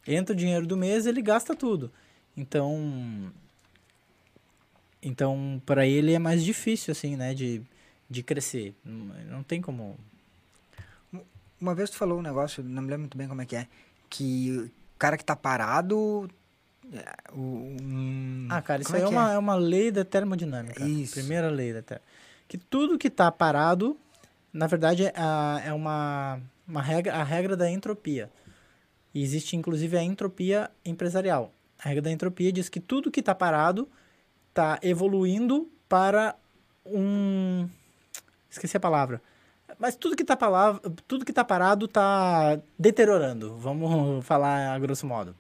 [0.06, 1.92] Entra o dinheiro do mês, ele gasta tudo.
[2.36, 3.32] Então,
[5.02, 7.62] então para ele é mais difícil assim, né, de,
[8.08, 8.74] de crescer.
[8.84, 9.98] Não tem como
[11.64, 13.66] Uma vez tu falou um negócio, não me lembro muito bem como é que é,
[14.11, 14.50] que
[14.94, 16.29] o cara que tá parado.
[16.92, 20.85] é, um- Ah, cara, isso como aí é, que uma, é uma lei da termodinâmica.
[20.85, 21.14] Isso.
[21.14, 22.12] Primeira lei da termodinâmica.
[22.46, 23.96] Que tudo que está parado,
[24.53, 25.12] na verdade, é,
[25.64, 28.31] é uma, uma regra, a regra da entropia.
[29.14, 31.50] E existe, inclusive, a entropia empresarial.
[31.83, 33.88] A regra da entropia diz que tudo que está parado
[34.50, 36.37] está evoluindo para
[36.85, 37.66] um...
[38.50, 39.22] Esqueci a palavra.
[39.78, 40.37] Mas tudo que está
[41.06, 43.56] tudo que tá parado está deteriorando.
[43.56, 45.34] Vamos falar a grosso modo.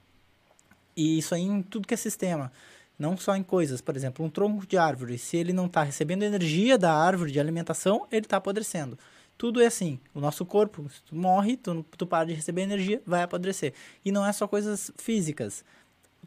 [0.96, 2.52] E isso aí em tudo que é sistema.
[2.98, 3.80] Não só em coisas.
[3.80, 5.18] Por exemplo, um tronco de árvore.
[5.18, 8.98] Se ele não está recebendo energia da árvore de alimentação, ele está apodrecendo.
[9.36, 9.98] Tudo é assim.
[10.14, 13.74] O nosso corpo, se tu morre, tu, tu para de receber energia, vai apodrecer.
[14.04, 15.64] E não é só coisas físicas.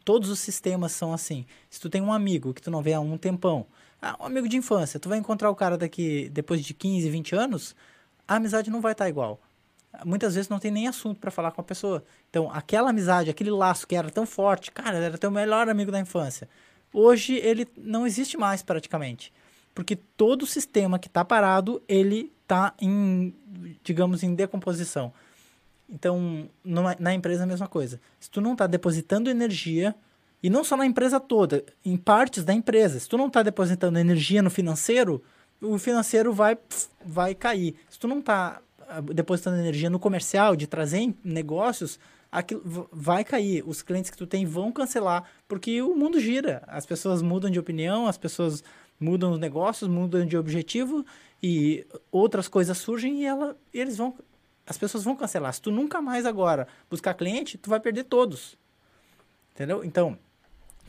[0.04, 1.46] Todos os sistemas são assim.
[1.70, 3.66] Se tu tem um amigo que tu não vê há um tempão,
[4.00, 7.34] ah, um amigo de infância, tu vai encontrar o cara daqui depois de 15, 20
[7.34, 7.74] anos,
[8.28, 9.40] a amizade não vai estar igual.
[10.04, 12.04] Muitas vezes não tem nem assunto para falar com a pessoa.
[12.28, 15.98] Então, aquela amizade, aquele laço que era tão forte, cara, era teu melhor amigo da
[15.98, 16.48] infância.
[16.92, 19.32] Hoje ele não existe mais praticamente.
[19.74, 23.34] Porque todo sistema que está parado, ele está em,
[23.82, 25.12] digamos, em decomposição.
[25.88, 28.00] Então, numa- na empresa a mesma coisa.
[28.20, 29.94] Se tu não está depositando energia,
[30.42, 33.98] e não só na empresa toda, em partes da empresa, se tu não está depositando
[33.98, 35.22] energia no financeiro,
[35.60, 36.56] o financeiro vai,
[37.04, 37.76] vai cair.
[37.88, 38.60] Se tu não está
[39.14, 41.98] depositando energia no comercial, de trazer negócios,
[42.30, 43.62] aquilo vai cair.
[43.66, 46.62] Os clientes que tu tem vão cancelar, porque o mundo gira.
[46.66, 48.62] As pessoas mudam de opinião, as pessoas
[48.98, 51.04] mudam os negócios, mudam de objetivo
[51.42, 54.14] e outras coisas surgem e, ela, eles vão
[54.66, 55.50] as pessoas vão cancelar.
[55.54, 58.54] Se tu nunca mais agora buscar cliente, tu vai perder todos.
[59.54, 59.82] Entendeu?
[59.82, 60.18] Então,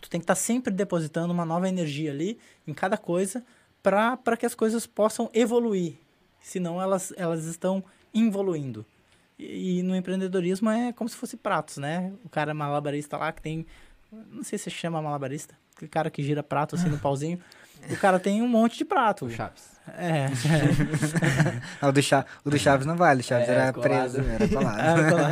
[0.01, 3.41] tu tem que estar sempre depositando uma nova energia ali em cada coisa
[3.81, 5.95] para que as coisas possam evoluir.
[6.41, 8.85] Senão elas, elas estão involuindo.
[9.37, 12.13] E, e no empreendedorismo é como se fosse pratos, né?
[12.23, 13.65] O cara malabarista lá que tem.
[14.11, 15.55] Não sei se chama malabarista.
[15.75, 17.39] Aquele cara que gira prato assim no pauzinho.
[17.91, 19.25] O cara tem um monte de prato.
[19.25, 19.63] O Chaves.
[19.97, 20.27] É.
[21.87, 23.89] O, do Cha- o do Chaves não vale, o Chaves É, era colado.
[23.89, 25.09] preso, era colado.
[25.09, 25.29] Tá lá.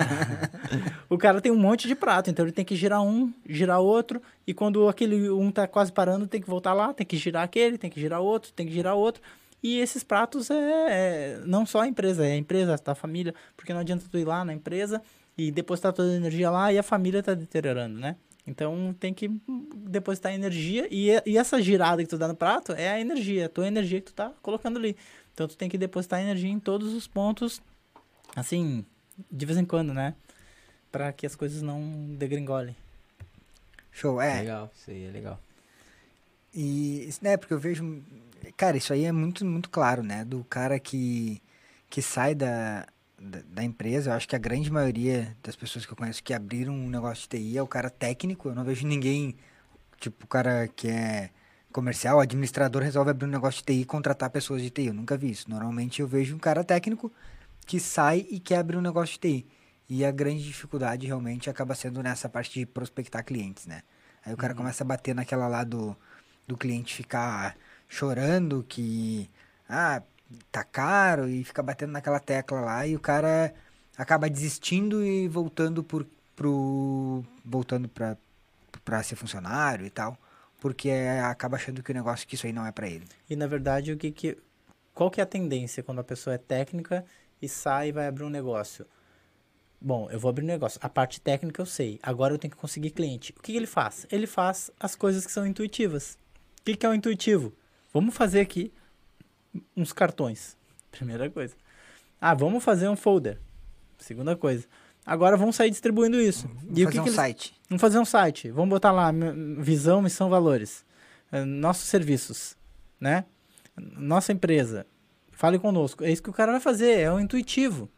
[1.09, 4.21] o cara tem um monte de prato, então ele tem que girar um, girar outro,
[4.47, 7.77] e quando aquele um tá quase parando, tem que voltar lá, tem que girar aquele,
[7.77, 9.21] tem que girar outro, tem que girar outro.
[9.61, 13.33] E esses pratos é, é não só a empresa, é a empresa, tá a família,
[13.55, 15.01] porque não adianta tu ir lá na empresa
[15.37, 18.15] e depositar toda a energia lá e a família tá deteriorando, né?
[18.47, 19.29] Então tem que
[19.75, 23.49] depositar energia e, e essa girada que tu dá no prato é a energia, a
[23.49, 24.95] tua energia que tu tá colocando ali.
[25.33, 27.61] Então tu tem que depositar energia em todos os pontos,
[28.33, 28.85] assim,
[29.29, 30.15] de vez em quando, né?
[30.89, 32.75] Pra que as coisas não degringolem.
[33.91, 34.39] Show, é.
[34.39, 35.39] Legal, isso aí é legal.
[36.53, 38.01] E, né, porque eu vejo.
[38.55, 40.23] Cara, isso aí é muito, muito claro, né?
[40.23, 41.41] Do cara que,
[41.89, 42.87] que sai da,
[43.19, 44.11] da, da empresa.
[44.11, 47.23] Eu acho que a grande maioria das pessoas que eu conheço que abriram um negócio
[47.23, 48.49] de TI é o cara técnico.
[48.49, 49.35] Eu não vejo ninguém,
[49.99, 51.29] tipo, o cara que é
[51.71, 54.87] comercial, administrador, resolve abrir um negócio de TI e contratar pessoas de TI.
[54.87, 55.49] Eu nunca vi isso.
[55.49, 57.11] Normalmente eu vejo um cara técnico
[57.65, 59.47] que sai e quer abrir um negócio de TI.
[59.89, 63.83] E a grande dificuldade realmente acaba sendo nessa parte de prospectar clientes, né?
[64.25, 65.95] Aí o cara começa a bater naquela lá do,
[66.45, 67.55] do cliente ficar
[67.87, 69.29] chorando que
[69.69, 70.01] ah,
[70.51, 73.53] tá caro e fica batendo naquela tecla lá e o cara
[73.97, 78.17] acaba desistindo e voltando por, pro voltando para
[78.83, 80.17] para ser funcionário e tal,
[80.61, 80.89] porque
[81.23, 83.05] acaba achando que o negócio que isso aí não é para ele.
[83.29, 84.37] E na verdade, o que que
[84.93, 87.05] qual que é a tendência quando a pessoa é técnica
[87.41, 88.85] e sai e vai abrir um negócio?
[89.79, 90.79] Bom, eu vou abrir um negócio.
[90.81, 91.99] A parte técnica eu sei.
[92.01, 93.31] Agora eu tenho que conseguir cliente.
[93.37, 94.07] O que, que ele faz?
[94.11, 96.17] Ele faz as coisas que são intuitivas.
[96.59, 97.53] O que, que é o intuitivo?
[97.93, 98.73] Vamos fazer aqui
[99.75, 100.55] uns cartões.
[100.91, 101.55] Primeira coisa.
[102.19, 103.39] Ah, vamos fazer um folder.
[103.97, 104.65] Segunda coisa.
[105.05, 106.47] Agora vamos sair distribuindo isso.
[106.47, 107.53] Vou e o fazer que um que eles- site.
[107.69, 108.51] Vamos fazer um site.
[108.51, 109.11] Vamos botar lá
[109.59, 110.85] visão, missão, valores.
[111.31, 112.57] Eh, Nossos serviços,
[112.99, 113.25] né?
[113.75, 114.85] Nossa empresa.
[115.31, 116.03] Fale conosco.
[116.03, 117.89] É isso que o cara vai fazer, é o intuitivo.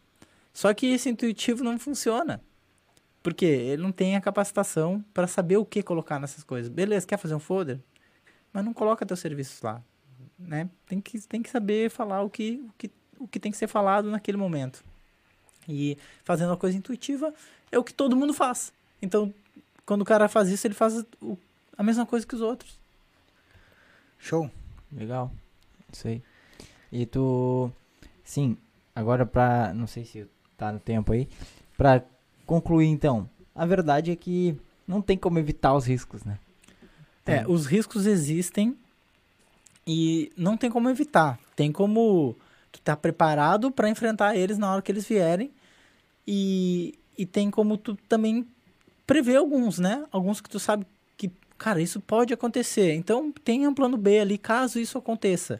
[0.53, 2.41] Só que esse intuitivo não funciona.
[3.23, 6.69] Porque ele não tem a capacitação para saber o que colocar nessas coisas.
[6.69, 7.79] Beleza, quer fazer um folder?
[8.51, 9.81] Mas não coloca teus serviços lá.
[10.39, 10.69] Né?
[10.87, 13.67] Tem que, tem que saber falar o que, o, que, o que tem que ser
[13.67, 14.83] falado naquele momento.
[15.67, 17.33] E fazendo uma coisa intuitiva
[17.71, 18.73] é o que todo mundo faz.
[19.01, 19.33] Então,
[19.85, 21.37] quando o cara faz isso, ele faz o,
[21.77, 22.79] a mesma coisa que os outros.
[24.17, 24.49] Show.
[24.91, 25.31] Legal.
[25.91, 26.21] Isso aí.
[26.91, 27.71] E tu.
[28.23, 28.57] Sim,
[28.95, 29.73] agora pra.
[29.73, 31.27] Não sei se tá no tempo aí.
[31.77, 32.03] Pra
[32.45, 33.29] concluir então.
[33.53, 36.39] A verdade é que não tem como evitar os riscos, né?
[37.25, 38.75] É, os riscos existem
[39.91, 41.39] e não tem como evitar.
[41.55, 42.37] Tem como
[42.71, 45.51] tu estar tá preparado para enfrentar eles na hora que eles vierem
[46.27, 48.47] e, e tem como tu também
[49.07, 50.05] prever alguns, né?
[50.11, 50.85] Alguns que tu sabe
[51.17, 52.93] que, cara, isso pode acontecer.
[52.93, 55.59] Então tenha um plano B ali caso isso aconteça.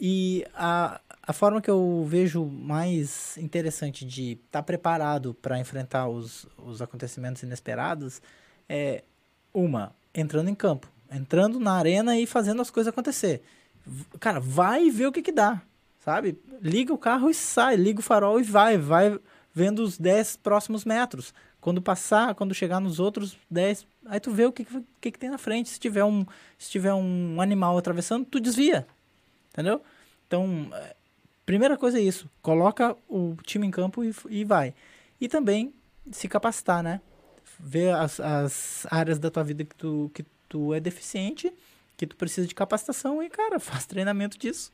[0.00, 6.08] E a, a forma que eu vejo mais interessante de estar tá preparado para enfrentar
[6.08, 8.20] os, os acontecimentos inesperados
[8.68, 9.04] é
[9.54, 13.42] uma, entrando em campo, entrando na arena e fazendo as coisas acontecer.
[14.18, 15.60] Cara, vai ver o que que dá,
[16.04, 16.38] sabe?
[16.60, 19.18] Liga o carro e sai, liga o farol e vai, vai
[19.54, 21.34] vendo os 10 próximos metros.
[21.60, 24.66] Quando passar, quando chegar nos outros 10, aí tu vê o que,
[25.00, 25.68] que, que tem na frente.
[25.68, 26.24] Se tiver, um,
[26.58, 28.86] se tiver um animal atravessando, tu desvia,
[29.52, 29.82] entendeu?
[30.26, 30.96] Então, é,
[31.44, 34.74] primeira coisa é isso, coloca o time em campo e, e vai.
[35.20, 35.74] E também
[36.10, 37.00] se capacitar, né?
[37.62, 41.50] ver as, as áreas da tua vida que tu, que tu é deficiente,
[41.96, 44.70] que tu precisa de capacitação e, cara, faz treinamento disso.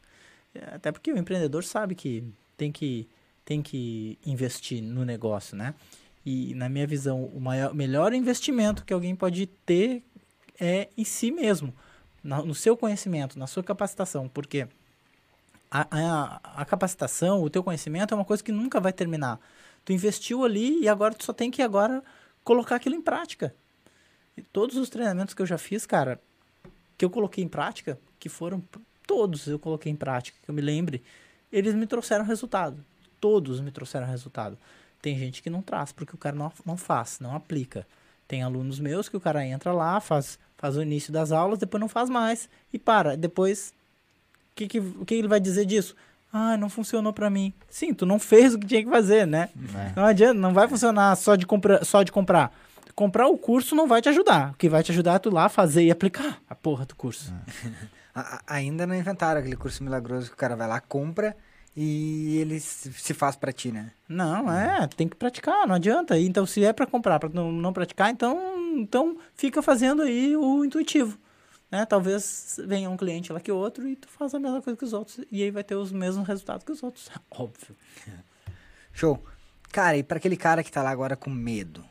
[0.53, 2.25] É, até porque o empreendedor sabe que
[2.57, 3.07] tem que,
[3.45, 5.75] tem que investir no negócio, né?
[6.25, 10.03] E, na minha visão, o maior, melhor investimento que alguém pode ter
[10.59, 11.73] é em si mesmo,
[12.25, 14.67] na, no seu conhecimento, na sua capacitação, porque
[15.71, 19.39] a, a, a, capacitação, o teu conhecimento é uma coisa que nunca vai terminar.
[19.85, 22.03] Tu investiu ali e agora tu só tem que agora
[22.43, 23.55] colocar aquilo em prática.
[24.37, 26.21] E todos os treinamentos que eu já fiz, cara,
[26.97, 28.63] que eu coloquei em prática, que foram
[29.07, 31.03] todos eu coloquei em prática, que eu me lembre,
[31.53, 32.85] eles me trouxeram resultado.
[33.21, 34.59] Todos me trouxeram resultado.
[35.01, 37.87] Tem gente que não traz, porque o cara não, não faz, não aplica.
[38.27, 41.81] Tem alunos meus que o cara entra lá, faz, faz o início das aulas, depois
[41.81, 43.17] não faz mais e para.
[43.17, 43.73] Depois,
[44.53, 45.95] o que, que, que ele vai dizer disso?
[46.33, 47.55] Ah, não funcionou para mim.
[47.71, 49.49] Sim, tu não fez o que tinha que fazer, né?
[49.75, 49.93] É.
[49.95, 52.53] Não adianta, não vai funcionar só de, compra, só de comprar.
[52.97, 54.53] Comprar o curso não vai te ajudar.
[54.53, 57.33] O que vai te ajudar é tu lá fazer e aplicar a porra do curso.
[58.15, 58.25] É.
[58.49, 61.37] Ainda não inventaram aquele curso milagroso que o cara vai lá, compra
[61.77, 63.93] e ele se faz para ti, né?
[64.09, 66.19] Não, é, tem que praticar, não adianta.
[66.19, 70.65] Então, se é para comprar, para não, não praticar, então, então fica fazendo aí o
[70.65, 71.19] intuitivo.
[71.71, 71.85] Né?
[71.85, 74.95] Talvez venha um cliente lá que outro e tu faz a mesma coisa que os
[74.95, 75.21] outros.
[75.31, 77.11] E aí vai ter os mesmos resultados que os outros.
[77.31, 77.77] Óbvio.
[78.91, 79.23] Show.
[79.71, 81.85] Cara, e para aquele cara que tá lá agora com medo?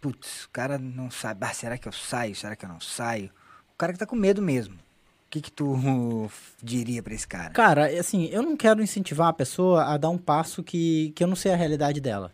[0.00, 1.44] Putz, o cara não sabe.
[1.44, 2.34] Ah, será que eu saio?
[2.34, 3.30] Será que eu não saio?
[3.74, 4.74] O cara que tá com medo mesmo.
[4.74, 5.76] O que, que tu
[6.62, 7.50] diria para esse cara?
[7.50, 11.28] Cara, assim, eu não quero incentivar a pessoa a dar um passo que, que eu
[11.28, 12.32] não sei a realidade dela.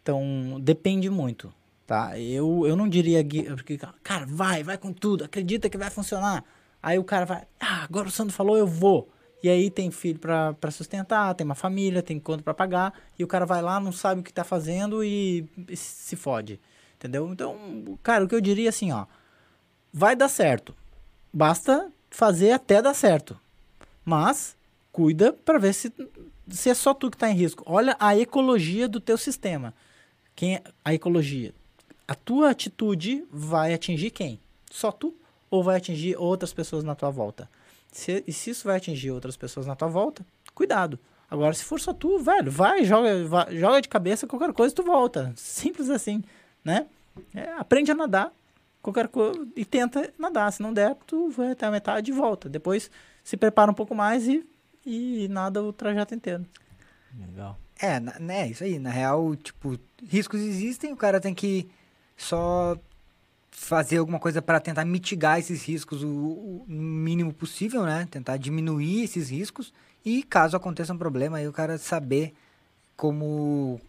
[0.00, 1.52] Então, depende muito
[1.86, 2.18] tá?
[2.18, 6.44] Eu, eu não diria, porque, cara, vai, vai com tudo, acredita que vai funcionar.
[6.82, 9.08] Aí o cara vai, ah, agora o Sandro falou, eu vou.
[9.42, 13.26] E aí tem filho para sustentar, tem uma família, tem conta para pagar, e o
[13.26, 16.60] cara vai lá, não sabe o que tá fazendo e, e se fode.
[17.06, 17.32] Entendeu?
[17.32, 19.06] Então, cara, o que eu diria assim, ó,
[19.92, 20.74] vai dar certo.
[21.32, 23.38] Basta fazer até dar certo.
[24.04, 24.56] Mas
[24.92, 25.92] cuida para ver se,
[26.48, 27.62] se é só tu que tá em risco.
[27.66, 29.74] Olha a ecologia do teu sistema.
[30.34, 31.54] Quem é a ecologia?
[32.08, 34.40] a tua atitude vai atingir quem?
[34.70, 35.14] Só tu?
[35.50, 37.50] Ou vai atingir outras pessoas na tua volta?
[37.90, 40.98] Se, e se isso vai atingir outras pessoas na tua volta, cuidado.
[41.30, 44.82] Agora, se for só tu, velho, vai, joga, vai, joga de cabeça qualquer coisa tu
[44.82, 45.32] volta.
[45.36, 46.22] Simples assim,
[46.64, 46.86] né?
[47.34, 48.32] É, aprende a nadar
[48.86, 50.52] qualquer coisa e tenta nadar.
[50.52, 52.48] Se não der, tu vai até a metade e volta.
[52.48, 52.90] Depois
[53.24, 54.46] se prepara um pouco mais e,
[54.84, 56.46] e nada o trajeto inteiro.
[57.18, 57.58] Legal.
[57.80, 58.78] É, né, isso aí.
[58.78, 61.68] Na real, tipo, riscos existem, o cara tem que
[62.16, 62.78] só
[63.50, 68.06] fazer alguma coisa para tentar mitigar esses riscos o, o, mínimo possível, né?
[68.10, 69.72] Tentar diminuir esses riscos
[70.04, 72.34] e caso aconteça um problema, aí o cara saber
[72.96, 73.80] como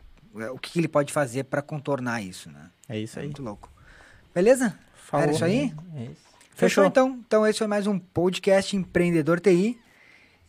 [0.54, 2.70] o que ele pode fazer para contornar isso, né?
[2.88, 3.28] É isso é aí.
[3.28, 3.72] Muito louco.
[4.34, 4.78] Beleza?
[4.96, 5.24] Falou.
[5.24, 5.74] Era isso aí?
[5.96, 6.28] É isso.
[6.56, 7.20] Fechou, Fechou então?
[7.26, 9.80] Então esse foi mais um podcast Empreendedor TI.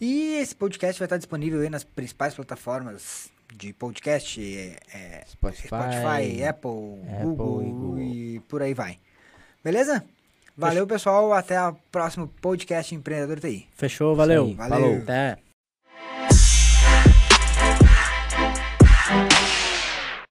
[0.00, 5.66] E esse podcast vai estar disponível aí nas principais plataformas de podcast, é, é Spotify,
[5.66, 8.98] Spotify, Apple, Apple Google, e Google e por aí vai.
[9.64, 10.04] Beleza?
[10.56, 11.32] Valeu, pessoal.
[11.32, 13.68] Até o próximo podcast Empreendedor TI.
[13.76, 14.54] Fechou, valeu.
[14.54, 14.98] Valeu.
[15.02, 15.38] Até.